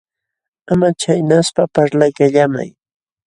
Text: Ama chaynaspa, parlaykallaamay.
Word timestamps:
Ama 0.71 0.89
chaynaspa, 1.01 1.63
parlaykallaamay. 1.75 2.69